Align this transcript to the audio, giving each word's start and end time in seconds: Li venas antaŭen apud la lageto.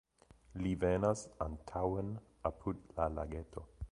Li 0.63 0.71
venas 0.83 1.21
antaŭen 1.45 2.11
apud 2.53 2.83
la 3.01 3.09
lageto. 3.19 3.67